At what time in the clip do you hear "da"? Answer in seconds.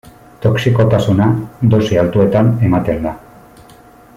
3.09-3.15